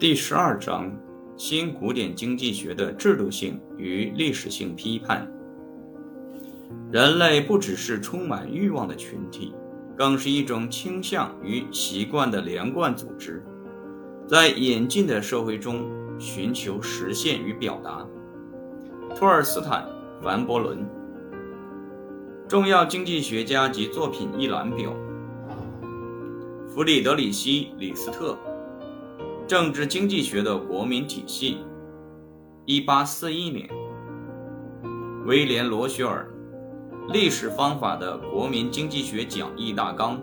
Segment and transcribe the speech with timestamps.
[0.00, 0.90] 第十二章：
[1.36, 5.30] 新古典经济学的制度性与历史性批判。
[6.90, 9.52] 人类不只是充满欲望的群体，
[9.94, 13.44] 更是一种倾向与习惯的连贯组织，
[14.26, 15.84] 在演进的社会中
[16.18, 18.06] 寻求实现与表达。
[19.14, 19.86] 托尔斯坦、
[20.22, 20.78] 凡伯伦，
[22.48, 24.96] 重要经济学家及作品一览表。
[26.66, 28.34] 弗里德里希·李斯特。
[29.50, 31.58] 政治经济学的国民体系，
[32.66, 33.66] 一八四一年；
[35.26, 36.30] 威廉·罗雪尔
[37.12, 40.18] 《历史方法的国民经济学讲义大纲》，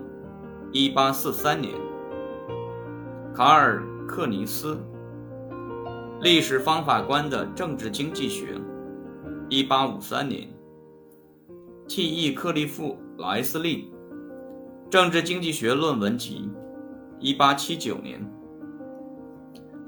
[0.72, 1.74] 一八四三年；
[3.34, 4.76] 卡尔·克尼斯
[6.22, 8.54] 《历史方法观的政治经济学》，
[9.50, 10.48] 一八五三年
[11.86, 12.32] ；T.E.
[12.32, 13.92] 克利夫·莱斯利
[14.88, 16.48] 《政治经济学论文集》，
[17.20, 18.26] 一八七九年。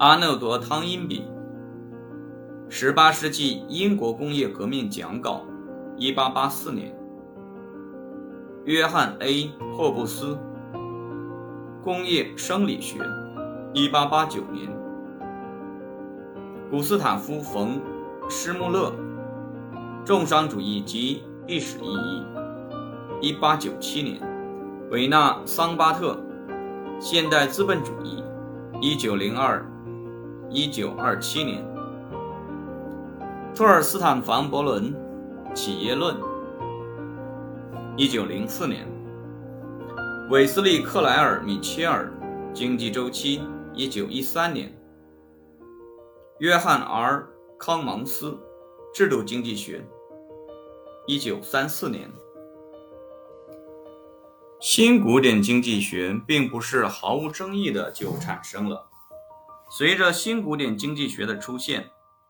[0.01, 1.21] 阿诺德·汤因比，
[2.71, 5.43] 《十八世纪英国工业革命讲稿》，
[5.99, 6.91] 一八八四年；
[8.65, 10.39] 约翰 ·A· 霍布斯，
[11.85, 12.99] 《工业生理学》，
[13.75, 14.71] 一八八九年；
[16.71, 17.79] 古斯塔夫·冯·
[18.31, 18.95] 施穆勒，
[20.07, 22.25] 《重商主义及历史意义》，
[23.21, 24.19] 一八九七年；
[24.91, 26.15] 维纳·桑巴特，
[26.99, 28.25] 《现代资本主义》，
[28.81, 29.63] 一九零二。
[30.53, 31.65] 一九二七年，
[33.55, 34.93] 托尔斯坦·凡伯伦
[35.55, 36.17] 《企业论》；
[37.97, 38.85] 一九零四年，
[40.29, 42.13] 韦斯利·克莱尔·米切尔
[42.53, 43.39] 《经济周期》；
[43.73, 44.77] 一九一三年，
[46.41, 47.25] 约翰 ·R·
[47.57, 48.31] 康芒斯
[48.93, 49.79] 《制度经济学》；
[51.07, 52.11] 一九三四年，
[54.61, 58.90] 新古典经济学并不是毫无争议的就产生了。
[59.73, 61.87] 随着新古典经济学的出现，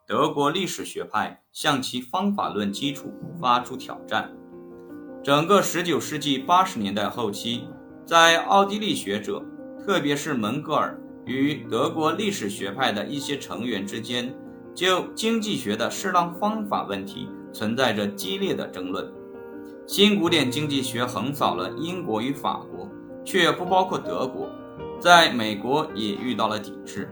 [0.06, 4.30] 德国历史学派向其方法论基础发出挑战。
[5.24, 7.64] 整个19世纪80年代后期，
[8.04, 9.42] 在奥地利学者，
[9.82, 14.34] 特别是门格尔与德国历史学派的一些成员之间，
[14.74, 19.10] 就经济学的适当方法问题存在着激烈的争论。
[19.86, 22.86] 新古典经济学横扫了英国与法国，
[23.24, 24.46] 却不包括德国，
[25.00, 27.08] 在美国也遇到了抵制。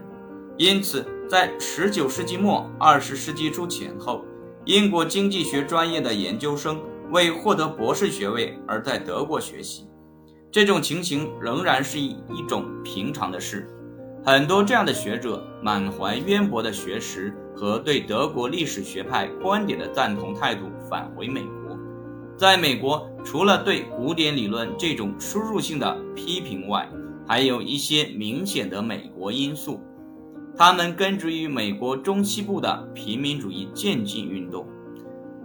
[0.59, 4.25] 因此，在19世纪末、20世纪初前后，
[4.65, 6.81] 英国经济学专业的研究生
[7.11, 9.87] 为获得博士学位而在德国学习。
[10.51, 13.69] 这种情形仍然是一一种平常的事。
[14.25, 21.79] 很多这样的学者满怀渊博的学识和对德国历史学派观点的赞同态度返回美国。
[22.35, 26.89] 在美国，除了对古典理论这种输入性的批评外，
[27.25, 29.79] 还有一些明显的美国因素。
[30.59, 34.67] 他们根植于美国中西部的平民主义渐进运动。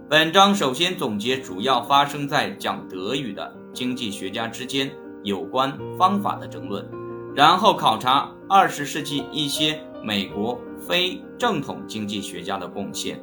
[0.09, 4.91] 本章首先总结主要发生在讲德语的经济学家之间
[5.23, 6.85] 有关方法的争论，
[7.33, 13.17] 然后考察二十世纪一些美国非正统经济学家的贡献，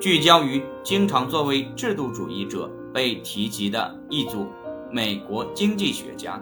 [0.00, 4.46] 聚焦于经常作为制度主义者被提及的一组
[4.92, 6.40] 美国经济学家，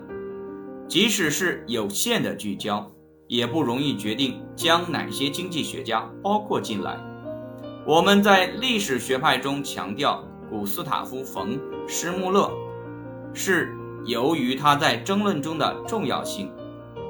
[0.87, 2.94] 即使是有限的聚焦。
[3.27, 6.99] 也不容易决定将哪些经济学家包括进来。
[7.87, 12.51] 我们在历史学派中强调古斯塔夫·冯·施穆勒，
[13.33, 13.77] 是
[14.07, 16.51] 由于他在争论中的重要性。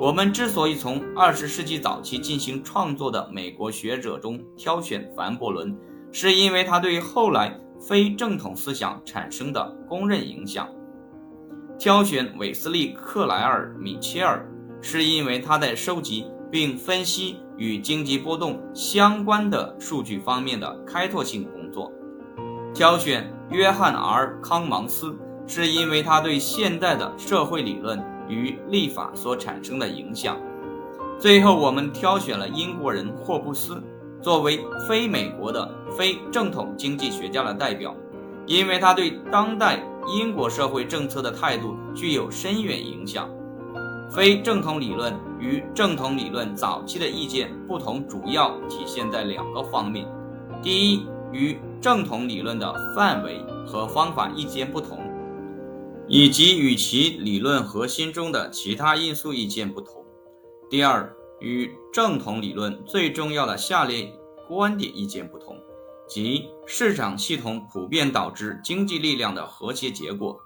[0.00, 5.76] 我们之所以从二十世纪早期进行创作的美国学者中挑选凡伯伦，
[6.10, 10.68] 是因为他对后来非正统思想产生的公认影响。
[11.78, 14.48] 挑选韦斯利·克莱尔·米切尔。
[14.84, 21.90] 是因为他在收集并分析与经济波动相关的数据方面的开拓性工作。
[22.74, 30.36] 挑选约翰 ·R· 康芒斯，是因为他对现代的社会理论与立法所产生的影响。
[31.18, 33.82] 最后，我们挑选了英国人霍布斯，
[34.20, 37.96] 作为非美国的非正统经济学家的代表，
[38.44, 39.82] 因为他对当代
[40.14, 43.30] 英国社会政策的态度具有深远影响。
[44.10, 50.06] 非正统理论与正统理论早期的意见不同，主要体现在两个方面：
[50.62, 54.98] 第一，与正统理论的范围和方法意见不同，
[56.06, 60.04] 以及与其理论核心中的其他因素意见不同；
[60.70, 64.12] 第二，与正统理论最重要的下列
[64.48, 65.56] 观点意见不同，
[66.06, 70.38] 即市场系统普遍导致经济力量的和谐结果。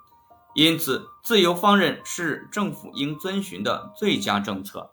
[0.59, 4.91] 因此，自由放任是政府应遵循的最佳政策。